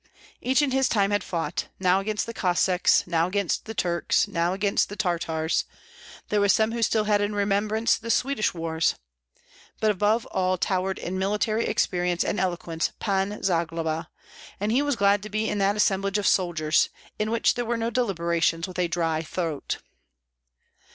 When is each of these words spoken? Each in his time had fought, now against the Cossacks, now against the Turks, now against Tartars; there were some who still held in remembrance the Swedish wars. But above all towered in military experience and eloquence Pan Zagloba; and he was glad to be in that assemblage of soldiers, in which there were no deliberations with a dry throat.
Each 0.41 0.63
in 0.63 0.71
his 0.71 0.89
time 0.89 1.11
had 1.11 1.23
fought, 1.23 1.67
now 1.79 1.99
against 1.99 2.25
the 2.25 2.33
Cossacks, 2.33 3.05
now 3.05 3.27
against 3.27 3.65
the 3.65 3.75
Turks, 3.75 4.27
now 4.27 4.51
against 4.51 4.89
Tartars; 4.89 5.63
there 6.29 6.39
were 6.39 6.49
some 6.49 6.71
who 6.71 6.81
still 6.81 7.03
held 7.03 7.21
in 7.21 7.35
remembrance 7.35 7.97
the 7.97 8.09
Swedish 8.09 8.51
wars. 8.51 8.95
But 9.79 9.91
above 9.91 10.25
all 10.31 10.57
towered 10.57 10.97
in 10.97 11.19
military 11.19 11.67
experience 11.67 12.23
and 12.23 12.39
eloquence 12.39 12.93
Pan 12.97 13.43
Zagloba; 13.43 14.09
and 14.59 14.71
he 14.71 14.81
was 14.81 14.95
glad 14.95 15.21
to 15.21 15.29
be 15.29 15.47
in 15.47 15.59
that 15.59 15.75
assemblage 15.75 16.17
of 16.17 16.25
soldiers, 16.25 16.89
in 17.19 17.29
which 17.29 17.53
there 17.53 17.63
were 17.65 17.77
no 17.77 17.91
deliberations 17.91 18.67
with 18.67 18.79
a 18.79 18.87
dry 18.87 19.21
throat. 19.21 19.77